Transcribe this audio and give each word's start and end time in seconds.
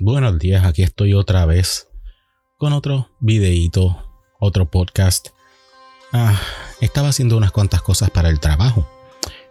Buenos 0.00 0.40
días, 0.40 0.66
aquí 0.66 0.82
estoy 0.82 1.14
otra 1.14 1.46
vez 1.46 1.86
con 2.56 2.72
otro 2.72 3.10
videíto, 3.20 4.04
otro 4.40 4.68
podcast. 4.68 5.28
Ah, 6.12 6.36
estaba 6.80 7.10
haciendo 7.10 7.36
unas 7.36 7.52
cuantas 7.52 7.80
cosas 7.80 8.10
para 8.10 8.28
el 8.28 8.40
trabajo. 8.40 8.88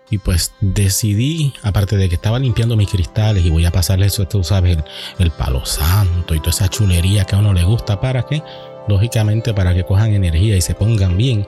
Y 0.10 0.18
pues 0.18 0.54
decidí, 0.60 1.54
aparte 1.64 1.96
de 1.96 2.10
que 2.10 2.16
estaba 2.16 2.40
limpiando 2.40 2.76
mis 2.76 2.90
cristales 2.90 3.46
y 3.46 3.50
voy 3.50 3.64
a 3.64 3.71
pasarle 3.71 4.08
eso, 4.08 4.28
tú 4.28 4.44
sabes, 4.44 4.78
el, 5.17 5.31
palo 5.31 5.65
santo 5.65 6.35
y 6.35 6.40
toda 6.40 6.49
esa 6.49 6.67
chulería 6.67 7.23
que 7.23 7.37
a 7.37 7.39
uno 7.39 7.53
le 7.53 7.63
gusta 7.63 8.01
para 8.01 8.23
que, 8.23 8.44
lógicamente, 8.89 9.53
para 9.53 9.73
que 9.73 9.85
cojan 9.85 10.13
energía 10.13 10.57
y 10.57 10.62
se 10.62 10.75
pongan 10.75 11.15
bien. 11.15 11.47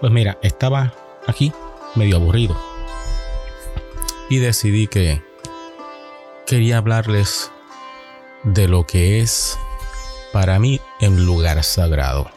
Pues 0.00 0.10
mira, 0.10 0.40
estaba 0.42 0.92
aquí 1.28 1.52
medio 1.94 2.16
aburrido. 2.16 2.56
Y 4.28 4.38
decidí 4.38 4.88
que 4.88 5.22
quería 6.44 6.78
hablarles 6.78 7.51
de 8.44 8.68
lo 8.68 8.86
que 8.86 9.20
es 9.20 9.58
para 10.32 10.58
mí 10.58 10.80
un 11.00 11.24
lugar 11.24 11.62
sagrado. 11.62 12.30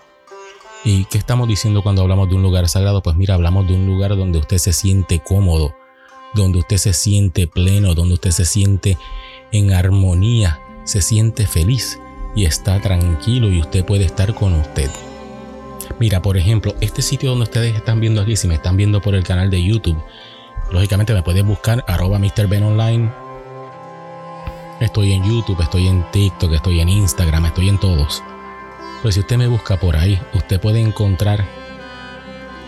¿Y 0.83 1.05
qué 1.05 1.17
estamos 1.17 1.47
diciendo 1.47 1.81
cuando 1.81 2.03
hablamos 2.03 2.29
de 2.29 2.35
un 2.35 2.43
lugar 2.43 2.69
sagrado? 2.69 3.01
Pues 3.01 3.15
mira, 3.15 3.33
hablamos 3.33 3.67
de 3.67 3.73
un 3.73 3.87
lugar 3.87 4.15
donde 4.15 4.37
usted 4.37 4.57
se 4.59 4.71
siente 4.71 5.19
cómodo, 5.19 5.73
donde 6.35 6.59
usted 6.59 6.77
se 6.77 6.93
siente 6.93 7.47
pleno, 7.47 7.95
donde 7.95 8.13
usted 8.13 8.31
se 8.31 8.45
siente 8.45 8.97
en 9.51 9.73
armonía, 9.73 10.59
se 10.83 11.01
siente 11.01 11.47
feliz 11.47 11.99
y 12.35 12.45
está 12.45 12.79
tranquilo 12.81 13.51
y 13.51 13.59
usted 13.59 13.83
puede 13.83 14.05
estar 14.05 14.35
con 14.35 14.53
usted. 14.53 14.91
Mira, 15.99 16.21
por 16.21 16.37
ejemplo, 16.37 16.75
este 16.81 17.01
sitio 17.01 17.29
donde 17.29 17.43
ustedes 17.43 17.75
están 17.75 17.99
viendo 17.99 18.21
aquí, 18.21 18.35
si 18.35 18.47
me 18.47 18.55
están 18.55 18.77
viendo 18.77 19.01
por 19.01 19.15
el 19.15 19.23
canal 19.23 19.49
de 19.49 19.63
YouTube, 19.63 19.97
lógicamente 20.71 21.13
me 21.13 21.23
pueden 21.23 21.47
buscar 21.47 21.83
arroba 21.87 22.19
Mr. 22.19 22.47
Ben 22.47 22.63
Online 22.63 23.24
Estoy 24.79 25.13
en 25.13 25.23
YouTube, 25.23 25.61
estoy 25.61 25.87
en 25.87 26.03
TikTok, 26.11 26.51
estoy 26.51 26.81
en 26.81 26.89
Instagram, 26.89 27.45
estoy 27.45 27.69
en 27.69 27.79
todos. 27.79 28.21
Pues 29.01 29.15
si 29.15 29.21
usted 29.21 29.37
me 29.37 29.47
busca 29.47 29.79
por 29.79 29.95
ahí, 29.95 30.19
usted 30.33 30.59
puede 30.59 30.81
encontrar 30.81 31.45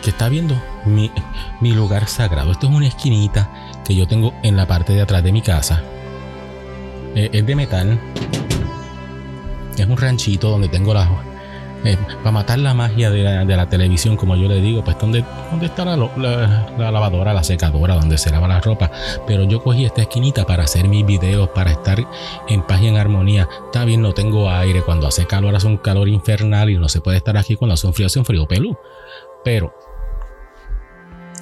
que 0.01 0.11
está 0.11 0.29
viendo 0.29 0.55
mi, 0.85 1.11
lugar 1.73 2.07
sagrado. 2.07 2.51
Esto 2.51 2.67
es 2.67 2.73
una 2.73 2.87
esquinita 2.87 3.49
que 3.83 3.93
yo 3.93 4.07
tengo 4.07 4.33
en 4.41 4.55
la 4.55 4.65
parte 4.65 4.93
de 4.93 5.01
atrás 5.01 5.21
de 5.21 5.33
mi 5.33 5.41
casa. 5.41 5.83
Eh, 7.13 7.29
es 7.33 7.45
de 7.45 7.55
metal. 7.55 7.99
Es 9.77 9.85
un 9.85 9.97
ranchito 9.97 10.49
donde 10.49 10.69
tengo 10.69 10.93
las 10.93 11.09
eh, 11.87 11.97
para 12.17 12.31
matar 12.31 12.59
la 12.59 12.73
magia 12.73 13.09
de 13.09 13.23
la, 13.23 13.69
televisión, 13.69 14.17
como 14.17 14.35
yo 14.35 14.49
le 14.49 14.59
digo, 14.59 14.83
pues 14.83 14.97
¿dónde, 14.99 15.23
dónde 15.49 15.67
está 15.67 15.85
la, 15.85 15.95
lavadora, 16.91 17.33
la 17.33 17.43
secadora, 17.43 17.95
donde 17.95 18.17
se 18.17 18.29
lava 18.29 18.45
la 18.47 18.59
ropa? 18.59 18.91
Pero 19.25 19.43
yo 19.43 19.63
cogí 19.63 19.85
esta 19.85 20.01
esquinita 20.01 20.45
para 20.45 20.63
hacer 20.63 20.89
mis 20.89 21.05
videos, 21.05 21.49
para 21.49 21.71
estar 21.71 22.05
en 22.49 22.61
paz 22.63 22.81
y 22.81 22.87
en 22.87 22.97
armonía. 22.97 23.47
Está 23.65 23.85
bien, 23.85 24.01
no 24.01 24.13
tengo 24.13 24.49
aire, 24.49 24.81
cuando 24.81 25.07
hace 25.07 25.25
calor 25.27 25.55
hace 25.55 25.67
un 25.67 25.77
calor 25.77 26.09
infernal 26.09 26.69
y 26.69 26.77
no 26.77 26.89
se 26.89 26.99
puede 26.99 27.17
estar 27.17 27.37
aquí, 27.37 27.55
cuando 27.55 27.75
hace 27.75 27.87
un 27.87 27.93
frío 27.93 28.07
hace 28.07 28.19
un 28.19 28.25
frío 28.25 28.47
pelú. 28.47 28.77
Pero 29.45 29.73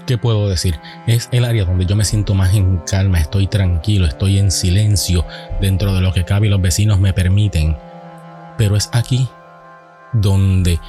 ¿qué 0.06 0.20
puedo 0.20 0.48
decir? 0.48 0.80
Es 1.08 1.28
el 1.32 1.46
área 1.46 1.66
donde 1.66 1.88
yo 1.88 1.96
me 1.96 2.06
siento 2.06 2.36
más 2.36 2.54
en 2.54 2.78
calma, 2.86 3.20
estoy 3.20 3.48
tranquilo, 3.48 4.06
estoy 4.06 4.38
en 4.38 4.52
silencio 4.52 5.26
dentro 5.60 5.96
de 5.96 6.02
lo 6.02 6.14
que 6.14 6.23
cabe 6.23 6.46
y 6.46 6.50
los 6.52 6.62
vecinos 6.62 7.00
me 7.00 7.14
permiten. 7.14 7.78
Pero 8.58 8.76
es 8.76 8.90
aquí 8.94 9.28
donde 10.14 10.80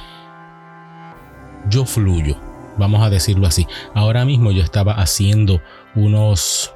yo 1.69 1.85
fluyo, 1.85 2.37
vamos 2.77 3.01
a 3.05 3.09
decirlo 3.09 3.47
así. 3.47 3.67
Ahora 3.93 4.25
mismo 4.25 4.51
yo 4.51 4.63
estaba 4.63 4.93
haciendo 4.93 5.61
unos 5.95 6.73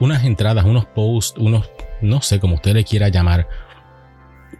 unas 0.00 0.24
entradas, 0.24 0.64
unos 0.64 0.86
posts, 0.86 1.38
unos 1.38 1.68
no 2.00 2.22
sé 2.22 2.38
cómo 2.38 2.54
usted 2.56 2.74
le 2.74 2.84
quiera 2.84 3.08
llamar 3.08 3.48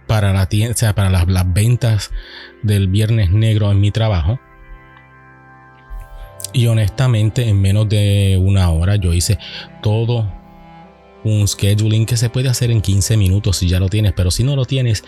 para 0.07 0.33
la 0.33 0.47
tienda, 0.47 0.75
o 0.75 0.77
sea, 0.77 0.95
para 0.95 1.11
las, 1.11 1.29
las 1.29 1.53
ventas 1.53 2.11
del 2.63 2.89
viernes 2.89 3.31
negro 3.31 3.71
en 3.71 3.81
mi 3.81 3.91
trabajo. 3.91 4.41
Y 6.53 6.67
honestamente, 6.67 7.49
en 7.49 7.61
menos 7.61 7.89
de 7.89 8.41
una 8.43 8.71
hora 8.71 8.97
yo 8.97 9.13
hice 9.13 9.39
todo 9.83 10.33
un 11.25 11.47
scheduling 11.47 12.07
que 12.07 12.17
se 12.17 12.31
puede 12.31 12.49
hacer 12.49 12.71
en 12.71 12.81
15 12.81 13.17
minutos 13.17 13.59
si 13.59 13.69
ya 13.69 13.81
lo 13.81 13.89
tienes, 13.89 14.13
pero 14.15 14.31
si 14.31 14.45
no 14.45 14.57
lo 14.57 14.65
tienes, 14.65 15.05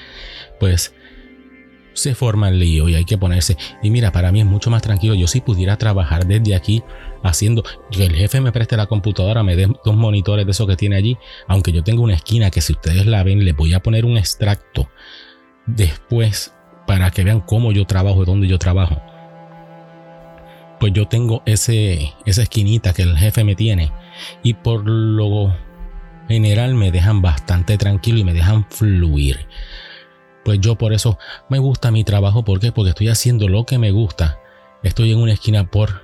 pues 0.59 0.95
se 1.93 2.15
forma 2.15 2.49
el 2.49 2.59
lío 2.59 2.89
y 2.89 2.95
hay 2.95 3.05
que 3.05 3.19
ponerse. 3.19 3.57
Y 3.83 3.91
mira, 3.91 4.13
para 4.13 4.33
mí 4.33 4.41
es 4.41 4.47
mucho 4.47 4.71
más 4.71 4.83
tranquilo. 4.83 5.15
Yo 5.15 5.27
si 5.27 5.41
pudiera 5.41 5.77
trabajar 5.77 6.27
desde 6.27 6.55
aquí 6.55 6.83
haciendo 7.23 7.63
que 7.91 8.07
el 8.07 8.15
jefe 8.15 8.41
me 8.41 8.53
preste 8.53 8.77
la 8.77 8.87
computadora, 8.87 9.43
me 9.43 9.57
dé 9.57 9.69
dos 9.85 9.97
monitores 9.97 10.47
de 10.47 10.53
eso 10.53 10.67
que 10.67 10.77
tiene 10.77 10.97
allí, 10.97 11.19
aunque 11.47 11.73
yo 11.73 11.83
tengo 11.83 12.03
una 12.03 12.15
esquina 12.15 12.51
que 12.51 12.61
si 12.61 12.73
ustedes 12.73 13.07
la 13.07 13.23
ven, 13.23 13.45
les 13.45 13.55
voy 13.55 13.75
a 13.75 13.81
poner 13.81 14.05
un 14.05 14.17
extracto 14.17 14.89
después 15.67 16.55
para 16.87 17.11
que 17.11 17.25
vean 17.25 17.41
cómo 17.41 17.73
yo 17.73 17.85
trabajo 17.85 18.23
y 18.23 18.27
dónde 18.27 18.49
yo 18.49 18.59
trabajo. 18.59 19.01
Pues 20.79 20.93
yo 20.95 21.07
tengo 21.09 21.43
ese, 21.45 22.15
esa 22.25 22.43
esquinita 22.43 22.95
que 22.95 23.03
el 23.03 23.17
jefe 23.17 23.45
me 23.45 23.55
tiene 23.55 23.93
y 24.43 24.55
por 24.55 24.89
lo 24.89 25.55
general 26.29 26.75
me 26.75 26.91
dejan 26.91 27.21
bastante 27.21 27.77
tranquilo 27.77 28.19
y 28.19 28.25
me 28.25 28.33
dejan 28.33 28.67
fluir. 28.71 29.47
Pues 30.51 30.59
yo 30.61 30.75
por 30.75 30.93
eso 30.93 31.17
me 31.49 31.61
gusta 31.61 31.93
mi 31.93 32.03
trabajo. 32.03 32.43
¿Por 32.43 32.59
qué? 32.59 32.73
Porque 32.73 32.89
estoy 32.89 33.07
haciendo 33.07 33.47
lo 33.47 33.67
que 33.67 33.79
me 33.79 33.93
gusta. 33.93 34.41
Estoy 34.83 35.13
en 35.13 35.19
una 35.19 35.33
esquina 35.33 35.71
por 35.71 36.03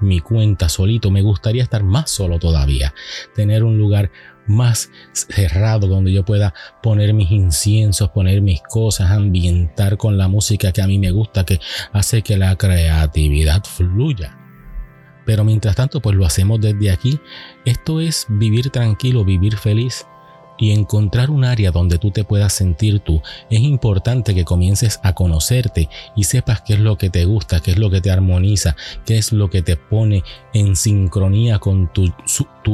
mi 0.00 0.18
cuenta 0.18 0.68
solito. 0.68 1.12
Me 1.12 1.22
gustaría 1.22 1.62
estar 1.62 1.84
más 1.84 2.10
solo 2.10 2.40
todavía. 2.40 2.92
Tener 3.36 3.62
un 3.62 3.78
lugar 3.78 4.10
más 4.48 4.90
cerrado 5.12 5.86
donde 5.86 6.12
yo 6.12 6.24
pueda 6.24 6.54
poner 6.82 7.14
mis 7.14 7.30
inciensos, 7.30 8.10
poner 8.10 8.42
mis 8.42 8.62
cosas, 8.62 9.12
ambientar 9.12 9.96
con 9.96 10.18
la 10.18 10.26
música 10.26 10.72
que 10.72 10.82
a 10.82 10.88
mí 10.88 10.98
me 10.98 11.12
gusta, 11.12 11.44
que 11.44 11.60
hace 11.92 12.22
que 12.22 12.36
la 12.36 12.56
creatividad 12.56 13.62
fluya. 13.62 14.36
Pero 15.24 15.44
mientras 15.44 15.76
tanto, 15.76 16.00
pues 16.00 16.16
lo 16.16 16.26
hacemos 16.26 16.60
desde 16.60 16.90
aquí. 16.90 17.20
Esto 17.64 18.00
es 18.00 18.26
vivir 18.28 18.70
tranquilo, 18.70 19.24
vivir 19.24 19.56
feliz 19.56 20.04
y 20.64 20.72
encontrar 20.72 21.28
un 21.30 21.44
área 21.44 21.70
donde 21.70 21.98
tú 21.98 22.10
te 22.10 22.24
puedas 22.24 22.54
sentir 22.54 23.00
tú. 23.00 23.20
Es 23.50 23.60
importante 23.60 24.34
que 24.34 24.46
comiences 24.46 24.98
a 25.02 25.12
conocerte 25.12 25.90
y 26.16 26.24
sepas 26.24 26.62
qué 26.62 26.72
es 26.72 26.80
lo 26.80 26.96
que 26.96 27.10
te 27.10 27.26
gusta, 27.26 27.60
qué 27.60 27.72
es 27.72 27.78
lo 27.78 27.90
que 27.90 28.00
te 28.00 28.10
armoniza, 28.10 28.74
qué 29.04 29.18
es 29.18 29.30
lo 29.30 29.50
que 29.50 29.60
te 29.60 29.76
pone 29.76 30.24
en 30.54 30.74
sincronía 30.74 31.58
con 31.58 31.92
tu, 31.92 32.10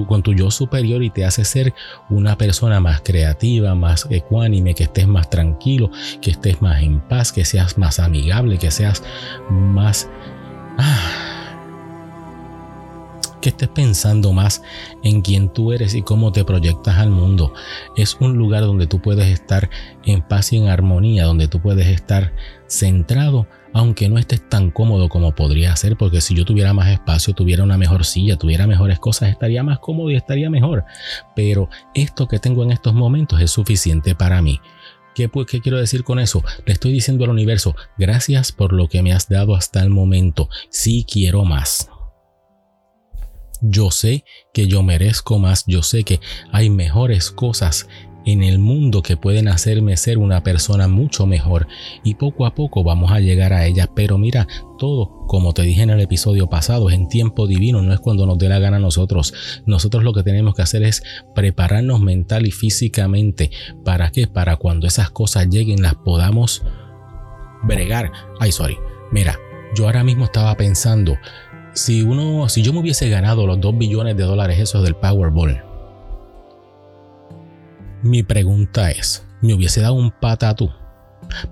con 0.07 0.23
tu 0.23 0.35
yo 0.35 0.53
superior 0.53 1.03
y 1.03 1.11
te 1.11 1.25
hace 1.25 1.45
ser 1.45 1.75
una 2.09 2.39
persona 2.39 2.79
más 2.79 3.01
creativa, 3.01 3.75
más 3.75 4.07
ecuánime, 4.09 4.75
que 4.75 4.85
estés 4.85 5.09
más 5.09 5.29
tranquilo, 5.29 5.91
que 6.23 6.31
estés 6.31 6.63
más 6.63 6.85
en 6.85 7.01
paz, 7.01 7.33
que 7.33 7.45
seas 7.45 7.77
más 7.77 7.99
amigable, 7.99 8.59
que 8.59 8.71
seas 8.71 9.03
más... 9.51 10.09
Ah, 10.79 11.30
que 13.41 13.51
estés 13.51 13.69
pensando 13.69 14.33
más 14.33 14.63
en 15.03 15.23
quién 15.23 15.53
tú 15.53 15.73
eres 15.73 15.95
y 15.95 16.03
cómo 16.03 16.33
te 16.33 16.45
proyectas 16.45 16.99
al 16.99 17.11
mundo. 17.11 17.53
Es 17.97 18.17
un 18.21 18.37
lugar 18.37 18.63
donde 18.63 18.87
tú 18.87 19.01
puedes 19.01 19.27
estar 19.27 19.71
en 20.05 20.23
paz 20.23 20.53
y 20.53 20.59
en 20.59 20.69
armonía, 20.69 21.25
donde 21.25 21.49
tú 21.49 21.61
puedes 21.61 21.87
estar 21.87 22.33
centrado, 22.69 23.47
aunque 23.73 24.09
no 24.09 24.19
estés 24.19 24.49
tan 24.49 24.71
cómodo 24.71 25.09
como 25.09 25.35
podría 25.35 25.75
ser, 25.77 25.97
porque 25.97 26.21
si 26.21 26.35
yo 26.35 26.45
tuviera 26.45 26.73
más 26.73 26.89
espacio, 26.89 27.35
tuviera 27.35 27.65
una 27.65 27.79
mejor 27.79 28.05
silla, 28.05 28.37
tuviera 28.37 28.67
mejores 28.67 28.99
cosas, 28.99 29.31
estaría 29.31 29.63
más 29.63 29.79
cómodo 29.79 30.11
y 30.11 30.17
estaría 30.17 30.51
mejor. 30.51 30.85
Pero 31.35 31.69
esto 31.95 32.29
que 32.29 32.39
tengo 32.39 32.63
en 32.63 32.73
estos 32.73 32.95
momentos 32.95 33.41
es 33.41 33.51
suficiente 33.51 34.15
para 34.15 34.43
mí. 34.43 34.61
¿Qué, 35.15 35.29
¿Qué, 35.49 35.61
quiero 35.61 35.79
decir 35.79 36.05
con 36.05 36.19
eso? 36.19 36.45
Le 36.67 36.73
estoy 36.73 36.93
diciendo 36.93 37.25
al 37.25 37.31
universo, 37.31 37.75
gracias 37.99 38.53
por 38.53 38.73
lo 38.73 38.89
que 38.89 39.03
me 39.03 39.13
has 39.13 39.29
dado 39.29 39.57
hasta 39.57 39.83
el 39.83 39.91
momento. 39.91 40.49
Sí 40.71 41.05
quiero 41.09 41.45
más. 41.45 41.91
Yo 43.61 43.91
sé 43.91 44.25
que 44.53 44.67
yo 44.67 44.83
merezco 44.83 45.39
más, 45.39 45.65
yo 45.67 45.83
sé 45.83 46.05
que 46.05 46.21
hay 46.53 46.71
mejores 46.71 47.31
cosas 47.31 47.87
en 48.25 48.43
el 48.43 48.59
mundo 48.59 49.03
que 49.03 49.17
pueden 49.17 49.49
hacerme 49.49 49.97
ser 49.97 50.19
una 50.19 50.43
persona 50.43 50.89
mucho 50.89 51.27
mejor 51.27 51.67
y 52.05 52.15
poco 52.15 52.47
a 52.47 52.55
poco 52.55 52.85
vamos 52.85 53.13
a 53.13 53.21
llegar 53.21 53.53
a 53.53 53.67
ellas. 53.67 53.89
Pero 53.95 54.19
mira, 54.19 54.47
todo, 54.79 55.27
como 55.27 55.53
te 55.53 55.63
dije 55.63 55.83
en 55.83 55.91
el 55.91 56.01
episodio 56.01 56.49
pasado, 56.49 56.89
es 56.91 56.97
en 56.97 57.09
tiempo 57.09 57.47
divino, 57.47 57.83
no 57.83 57.93
es 57.93 58.01
cuando 58.01 58.27
nos 58.27 58.39
dé 58.39 58.49
la 58.49 58.59
gana 58.59 58.77
a 58.77 58.81
nosotros. 58.81 59.33
Nosotros 59.67 60.05
lo 60.05 60.13
que 60.13 60.23
tenemos 60.23 60.55
que 60.55 60.63
hacer 60.63 60.83
es 60.83 61.03
prepararnos 61.35 62.01
mental 62.01 62.47
y 62.47 62.51
físicamente. 62.51 63.51
¿Para 63.85 64.11
qué? 64.11 64.27
Para 64.27 64.57
cuando 64.57 64.87
esas 64.87 65.11
cosas 65.11 65.49
lleguen 65.49 65.83
las 65.83 65.95
podamos 65.95 66.63
bregar. 67.63 68.13
Ay, 68.39 68.53
sorry. 68.53 68.77
Mira, 69.13 69.39
yo 69.75 69.87
ahora 69.87 70.05
mismo 70.05 70.25
estaba 70.25 70.57
pensando, 70.57 71.17
si 71.73 72.03
uno, 72.03 72.49
si 72.49 72.63
yo 72.63 72.73
me 72.73 72.81
hubiese 72.81 73.09
ganado 73.09 73.47
los 73.47 73.61
2 73.61 73.79
billones 73.79 74.17
de 74.17 74.25
dólares 74.25 74.59
esos 74.59 74.83
del 74.83 74.95
Powerball, 74.95 75.63
mi 78.03 78.23
pregunta 78.23 78.91
es, 78.91 79.27
¿me 79.43 79.55
hubiese 79.55 79.81
dado 79.81 79.95
un 79.95 80.11
patatú? 80.11 80.71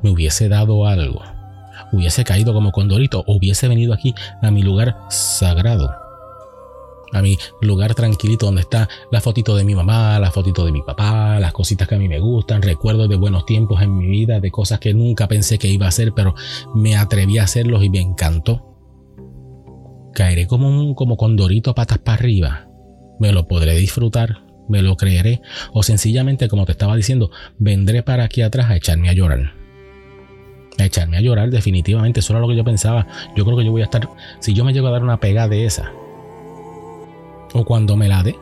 ¿Me 0.02 0.10
hubiese 0.10 0.48
dado 0.48 0.86
algo? 0.86 1.22
¿Hubiese 1.92 2.24
caído 2.24 2.52
como 2.52 2.72
condorito? 2.72 3.22
¿O 3.26 3.36
hubiese 3.36 3.68
venido 3.68 3.92
aquí 3.92 4.14
a 4.42 4.50
mi 4.50 4.62
lugar 4.62 4.96
sagrado? 5.10 5.90
a 7.12 7.22
mi 7.22 7.38
lugar 7.62 7.94
tranquilito 7.94 8.46
donde 8.46 8.62
está 8.62 8.88
la 9.10 9.20
fotito 9.20 9.56
de 9.56 9.64
mi 9.64 9.74
mamá, 9.74 10.18
la 10.18 10.30
fotito 10.30 10.64
de 10.64 10.72
mi 10.72 10.82
papá, 10.82 11.38
las 11.40 11.52
cositas 11.52 11.88
que 11.88 11.94
a 11.94 11.98
mí 11.98 12.08
me 12.08 12.18
gustan, 12.18 12.62
recuerdos 12.62 13.08
de 13.08 13.16
buenos 13.16 13.46
tiempos 13.46 13.80
en 13.82 13.96
mi 13.96 14.06
vida, 14.06 14.40
de 14.40 14.50
cosas 14.50 14.78
que 14.78 14.94
nunca 14.94 15.26
pensé 15.26 15.58
que 15.58 15.68
iba 15.68 15.86
a 15.86 15.88
hacer, 15.88 16.12
pero 16.12 16.34
me 16.74 16.96
atreví 16.96 17.38
a 17.38 17.44
hacerlos 17.44 17.82
y 17.82 17.90
me 17.90 18.00
encantó. 18.00 18.67
Caeré 20.18 20.48
como 20.48 20.66
un 20.66 20.94
como 20.94 21.16
condorito 21.16 21.76
patas 21.76 21.98
para 21.98 22.18
arriba. 22.18 22.66
Me 23.20 23.30
lo 23.30 23.46
podré 23.46 23.76
disfrutar, 23.76 24.38
me 24.68 24.82
lo 24.82 24.96
creeré 24.96 25.40
o 25.72 25.84
sencillamente 25.84 26.48
como 26.48 26.66
te 26.66 26.72
estaba 26.72 26.96
diciendo, 26.96 27.30
vendré 27.56 28.02
para 28.02 28.24
aquí 28.24 28.42
atrás 28.42 28.68
a 28.68 28.74
echarme 28.74 29.10
a 29.10 29.12
llorar. 29.12 29.52
A 30.76 30.84
echarme 30.84 31.18
a 31.18 31.20
llorar 31.20 31.50
definitivamente, 31.50 32.18
eso 32.18 32.32
era 32.32 32.40
lo 32.40 32.48
que 32.48 32.56
yo 32.56 32.64
pensaba. 32.64 33.06
Yo 33.36 33.44
creo 33.44 33.56
que 33.56 33.64
yo 33.64 33.70
voy 33.70 33.82
a 33.82 33.84
estar, 33.84 34.08
si 34.40 34.54
yo 34.54 34.64
me 34.64 34.72
llego 34.72 34.88
a 34.88 34.90
dar 34.90 35.04
una 35.04 35.20
pega 35.20 35.46
de 35.46 35.66
esa, 35.66 35.92
o 37.54 37.64
cuando 37.64 37.96
me 37.96 38.08
la 38.08 38.24
dé, 38.24 38.34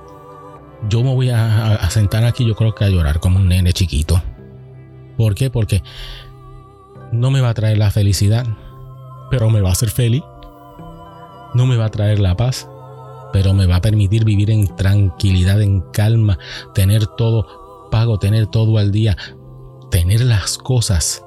yo 0.88 1.02
me 1.02 1.12
voy 1.12 1.28
a, 1.28 1.90
sentar 1.90 2.24
aquí, 2.24 2.46
yo 2.46 2.54
creo 2.54 2.74
que 2.74 2.86
a 2.86 2.88
llorar 2.88 3.20
como 3.20 3.36
un 3.36 3.48
nene 3.48 3.74
chiquito. 3.74 4.22
¿Por 5.18 5.34
qué? 5.34 5.50
Porque 5.50 5.82
no 7.12 7.30
me 7.30 7.42
va 7.42 7.50
a 7.50 7.54
traer 7.54 7.76
la 7.76 7.90
felicidad, 7.90 8.46
pero 9.30 9.50
me 9.50 9.60
va 9.60 9.68
a 9.68 9.72
hacer 9.72 9.90
feliz. 9.90 10.22
No 11.56 11.64
me 11.64 11.78
va 11.78 11.86
a 11.86 11.90
traer 11.90 12.18
la 12.18 12.36
paz, 12.36 12.68
pero 13.32 13.54
me 13.54 13.64
va 13.64 13.76
a 13.76 13.80
permitir 13.80 14.26
vivir 14.26 14.50
en 14.50 14.76
tranquilidad, 14.76 15.62
en 15.62 15.80
calma, 15.90 16.38
tener 16.74 17.06
todo 17.06 17.88
pago, 17.90 18.18
tener 18.18 18.46
todo 18.46 18.76
al 18.76 18.92
día, 18.92 19.16
tener 19.90 20.20
las 20.20 20.58
cosas 20.58 21.24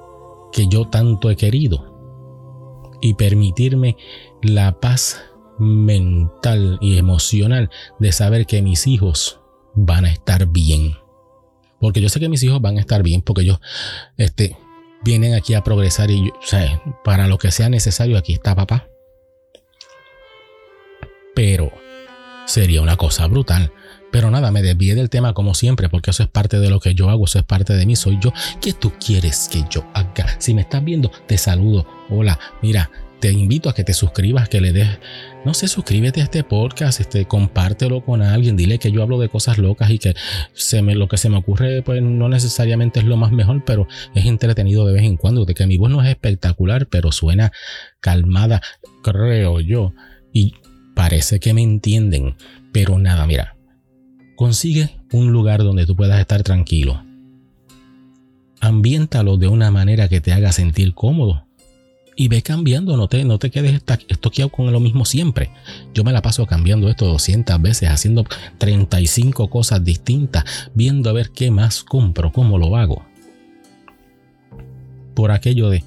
que 0.51 0.67
yo 0.67 0.85
tanto 0.85 1.31
he 1.31 1.35
querido 1.35 2.91
y 3.01 3.15
permitirme 3.15 3.97
la 4.43 4.79
paz 4.79 5.19
mental 5.57 6.77
y 6.79 6.99
emocional 6.99 7.71
de 7.97 8.11
saber 8.11 8.45
que 8.45 8.61
mis 8.61 8.85
hijos 8.85 9.39
van 9.73 10.05
a 10.05 10.11
estar 10.11 10.45
bien. 10.45 10.93
Porque 11.79 12.01
yo 12.01 12.09
sé 12.09 12.19
que 12.19 12.29
mis 12.29 12.43
hijos 12.43 12.61
van 12.61 12.77
a 12.77 12.81
estar 12.81 13.01
bien 13.01 13.23
porque 13.23 13.41
ellos 13.41 13.59
este, 14.15 14.55
vienen 15.03 15.33
aquí 15.33 15.55
a 15.55 15.63
progresar 15.63 16.11
y 16.11 16.31
para 17.03 17.25
lo 17.25 17.39
que 17.39 17.51
sea 17.51 17.67
necesario 17.67 18.15
aquí 18.15 18.33
está 18.33 18.53
papá. 18.53 18.89
Pero 21.39 21.71
sería 22.47 22.81
una 22.81 22.97
cosa 22.97 23.25
brutal. 23.27 23.71
Pero 24.11 24.29
nada, 24.29 24.51
me 24.51 24.61
desvié 24.61 24.93
del 24.93 25.09
tema 25.09 25.33
como 25.33 25.53
siempre, 25.53 25.87
porque 25.87 26.11
eso 26.11 26.21
es 26.21 26.27
parte 26.27 26.59
de 26.59 26.69
lo 26.69 26.81
que 26.81 26.95
yo 26.95 27.09
hago, 27.09 27.23
eso 27.23 27.39
es 27.39 27.45
parte 27.45 27.77
de 27.77 27.85
mí, 27.85 27.95
soy 27.95 28.19
yo. 28.19 28.33
¿Qué 28.59 28.73
tú 28.73 28.91
quieres 28.99 29.47
que 29.49 29.63
yo 29.69 29.85
haga? 29.93 30.35
Si 30.39 30.53
me 30.53 30.63
estás 30.63 30.83
viendo, 30.83 31.09
te 31.27 31.37
saludo. 31.37 31.87
Hola, 32.09 32.37
mira, 32.61 32.91
te 33.21 33.31
invito 33.31 33.69
a 33.69 33.73
que 33.73 33.85
te 33.85 33.93
suscribas, 33.93 34.49
que 34.49 34.59
le 34.59 34.73
des, 34.73 34.89
no 35.45 35.53
sé, 35.53 35.69
suscríbete 35.69 36.19
a 36.19 36.25
este 36.25 36.43
podcast, 36.43 36.99
este, 36.99 37.23
compártelo 37.23 38.03
con 38.03 38.21
alguien, 38.21 38.57
dile 38.57 38.77
que 38.77 38.91
yo 38.91 39.01
hablo 39.01 39.17
de 39.17 39.29
cosas 39.29 39.59
locas 39.59 39.91
y 39.91 39.97
que 39.97 40.15
se 40.51 40.81
me, 40.81 40.93
lo 40.93 41.07
que 41.07 41.15
se 41.15 41.29
me 41.29 41.37
ocurre, 41.37 41.83
pues 41.83 42.01
no 42.01 42.27
necesariamente 42.27 42.99
es 42.99 43.05
lo 43.05 43.15
más 43.15 43.31
mejor, 43.31 43.63
pero 43.63 43.87
es 44.13 44.25
entretenido 44.25 44.85
de 44.85 44.91
vez 44.91 45.03
en 45.03 45.15
cuando, 45.15 45.45
de 45.45 45.53
que 45.53 45.67
mi 45.67 45.77
voz 45.77 45.89
no 45.89 46.03
es 46.03 46.09
espectacular, 46.09 46.87
pero 46.87 47.13
suena 47.13 47.53
calmada, 48.01 48.61
creo 49.03 49.61
yo, 49.61 49.93
y 50.33 50.53
parece 50.99 51.39
que 51.39 51.53
me 51.53 51.63
entienden, 51.63 52.35
pero 52.73 52.99
nada, 52.99 53.25
mira, 53.25 53.55
consigue 54.35 54.99
un 55.13 55.31
lugar 55.31 55.63
donde 55.63 55.85
tú 55.85 55.95
puedas 55.95 56.19
estar 56.19 56.43
tranquilo. 56.43 57.01
Ambiéntalo 58.59 59.37
de 59.37 59.47
una 59.47 59.71
manera 59.71 60.09
que 60.09 60.19
te 60.19 60.33
haga 60.33 60.51
sentir 60.51 60.93
cómodo 60.93 61.47
y 62.17 62.27
ve 62.27 62.41
cambiando, 62.41 62.97
no 62.97 63.07
te, 63.07 63.23
no 63.23 63.39
te 63.39 63.49
quedes 63.49 63.81
estoqueado 64.09 64.49
con 64.49 64.73
lo 64.73 64.81
mismo 64.81 65.05
siempre. 65.05 65.51
Yo 65.93 66.03
me 66.03 66.11
la 66.11 66.21
paso 66.21 66.45
cambiando 66.45 66.89
esto 66.89 67.05
200 67.05 67.61
veces, 67.61 67.87
haciendo 67.87 68.25
35 68.57 69.49
cosas 69.49 69.81
distintas, 69.81 70.43
viendo 70.73 71.09
a 71.09 71.13
ver 71.13 71.29
qué 71.29 71.49
más 71.49 71.81
compro, 71.81 72.33
cómo 72.33 72.57
lo 72.57 72.75
hago. 72.75 73.05
Por 75.13 75.31
aquello 75.31 75.69
de 75.69 75.81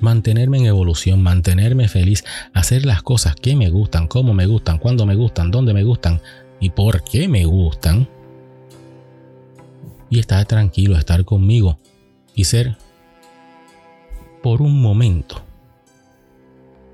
mantenerme 0.00 0.58
en 0.58 0.66
evolución, 0.66 1.22
mantenerme 1.22 1.88
feliz, 1.88 2.24
hacer 2.52 2.84
las 2.86 3.02
cosas 3.02 3.36
que 3.36 3.56
me 3.56 3.70
gustan, 3.70 4.08
cómo 4.08 4.34
me 4.34 4.46
gustan, 4.46 4.78
cuándo 4.78 5.06
me 5.06 5.14
gustan, 5.14 5.50
dónde 5.50 5.74
me 5.74 5.84
gustan 5.84 6.20
y 6.60 6.70
por 6.70 7.02
qué 7.02 7.28
me 7.28 7.44
gustan. 7.44 8.08
Y 10.08 10.18
estar 10.18 10.44
tranquilo, 10.44 10.96
estar 10.96 11.24
conmigo 11.24 11.78
y 12.34 12.44
ser 12.44 12.76
por 14.42 14.62
un 14.62 14.80
momento 14.80 15.42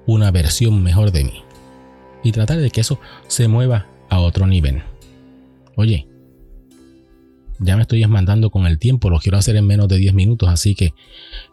una 0.06 0.30
versión 0.30 0.82
mejor 0.82 1.12
de 1.12 1.24
mí. 1.24 1.42
Y 2.22 2.32
tratar 2.32 2.58
de 2.58 2.70
que 2.70 2.80
eso 2.80 2.98
se 3.28 3.48
mueva 3.48 3.86
a 4.08 4.20
otro 4.20 4.46
nivel. 4.46 4.82
Oye, 5.76 6.08
ya 7.58 7.76
me 7.76 7.82
estoy 7.82 8.04
mandando 8.06 8.50
con 8.50 8.66
el 8.66 8.78
tiempo, 8.78 9.10
lo 9.10 9.18
quiero 9.18 9.38
hacer 9.38 9.56
en 9.56 9.66
menos 9.66 9.88
de 9.88 9.96
10 9.96 10.14
minutos, 10.14 10.48
así 10.48 10.74
que 10.74 10.94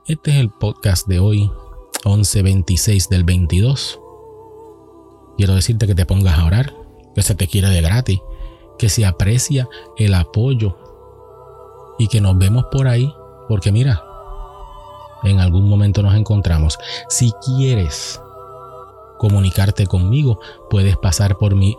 este 0.08 0.32
es 0.32 0.38
el 0.38 0.50
podcast 0.50 1.08
de 1.08 1.20
hoy, 1.20 1.50
11.26 2.04 3.10
del 3.10 3.24
22. 3.24 4.00
Quiero 5.38 5.56
decirte 5.56 5.88
que 5.88 5.96
te 5.96 6.06
pongas 6.06 6.38
a 6.38 6.46
orar, 6.46 6.74
que 7.16 7.22
se 7.22 7.36
te 7.36 7.48
quiera 7.48 7.70
de 7.70 7.82
gratis, 7.82 8.20
que 8.78 8.90
se 8.90 9.06
aprecia 9.06 9.68
el 9.98 10.14
apoyo 10.14 10.78
y 11.98 12.08
que 12.08 12.22
nos 12.22 12.38
vemos 12.38 12.66
por 12.72 12.88
ahí, 12.88 13.14
porque 13.48 13.72
mira, 13.72 14.04
en 15.24 15.40
algún 15.40 15.70
momento 15.70 16.04
nos 16.04 16.16
encontramos. 16.16 16.78
Si 17.10 17.32
quieres 17.46 18.20
comunicarte 19.18 19.88
conmigo, 19.88 20.40
puedes 20.70 20.98
pasar 20.98 21.38
por 21.38 21.56
mi 21.56 21.76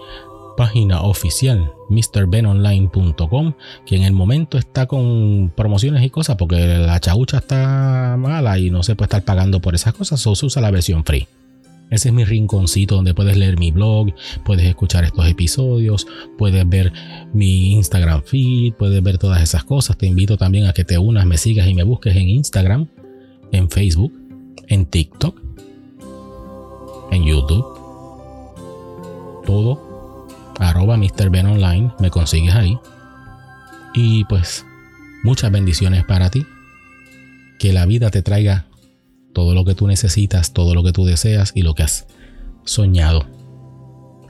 página 0.57 1.03
oficial 1.03 1.73
mrbenonline.com 1.91 3.55
que 3.87 3.97
en 3.97 4.03
el 4.03 4.13
momento 4.13 4.59
está 4.59 4.87
con 4.87 5.53
promociones 5.55 6.03
y 6.05 6.11
cosas 6.11 6.37
porque 6.37 6.57
la 6.79 7.01
chaucha 7.01 7.39
está 7.39 8.17
mala 8.19 8.59
y 8.59 8.71
no 8.71 8.83
se 8.83 8.97
puede 8.97 9.07
estar 9.07 9.25
pagando 9.25 9.61
por 9.61 9.75
esas 9.75 9.95
cosas 9.95 10.27
o 10.27 10.35
se 10.35 10.47
usa 10.47 10.63
la 10.63 10.71
versión 10.71 11.05
free 11.05 11.27
ese 11.91 12.09
es 12.09 12.15
mi 12.15 12.25
rinconcito 12.25 12.97
donde 12.97 13.15
puedes 13.15 13.37
leer 13.37 13.59
mi 13.59 13.71
blog, 13.71 14.09
puedes 14.45 14.67
escuchar 14.67 15.05
estos 15.05 15.29
episodios, 15.29 16.07
puedes 16.39 16.67
ver 16.69 16.93
mi 17.35 17.73
Instagram 17.73 18.23
feed, 18.25 18.73
puedes 18.73 19.01
ver 19.03 19.19
todas 19.19 19.43
esas 19.43 19.65
cosas. 19.65 19.97
Te 19.99 20.07
invito 20.07 20.39
también 20.39 20.67
a 20.67 20.73
que 20.73 20.83
te 20.83 20.97
unas, 20.97 21.27
me 21.27 21.37
sigas 21.37 21.69
y 21.69 21.75
me 21.75 21.85
busques 21.85 22.17
en 22.17 22.29
Instagram, 22.31 22.89
en 23.53 23.71
Facebook, 23.71 24.13
en 24.67 24.87
TikTok 24.87 25.45
en 27.15 27.25
YouTube. 27.25 27.65
Todo. 29.47 29.94
Arroba 30.59 30.97
Mr. 30.97 31.31
Ben 31.31 31.47
Online. 31.47 31.93
Me 31.99 32.11
consigues 32.11 32.55
ahí. 32.55 32.79
Y 33.95 34.25
pues 34.25 34.67
muchas 35.23 35.51
bendiciones 35.51 36.05
para 36.05 36.31
ti. 36.31 36.47
Que 37.59 37.73
la 37.73 37.87
vida 37.87 38.11
te 38.11 38.23
traiga 38.23 38.67
todo 39.33 39.55
lo 39.55 39.65
que 39.65 39.75
tú 39.75 39.87
necesitas, 39.87 40.53
todo 40.53 40.75
lo 40.75 40.83
que 40.83 40.93
tú 40.93 41.05
deseas 41.05 41.53
y 41.55 41.63
lo 41.63 41.75
que 41.75 41.83
has 41.83 42.07
soñado. 42.65 43.27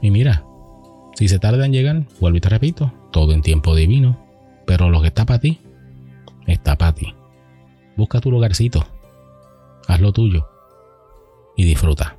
Y 0.03 0.11
mira, 0.11 0.45
si 1.15 1.29
se 1.29 1.39
tarda 1.39 1.65
en 1.65 1.73
llegar, 1.73 2.05
vuelvo 2.21 2.39
y 2.39 2.41
te 2.41 2.49
repito, 2.49 2.93
todo 3.13 3.33
en 3.33 3.43
tiempo 3.43 3.75
divino. 3.75 4.19
Pero 4.67 4.91
lo 4.91 5.01
que 5.01 5.09
está 5.09 5.25
para 5.25 5.39
ti, 5.39 5.61
está 6.47 6.77
para 6.77 6.95
ti. 6.95 7.15
Busca 7.97 8.21
tu 8.21 8.31
lugarcito, 8.31 8.87
haz 9.87 10.01
lo 10.01 10.13
tuyo 10.13 10.47
y 11.57 11.65
disfruta. 11.65 12.17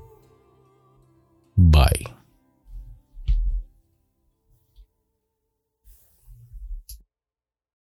Bye. 1.55 2.14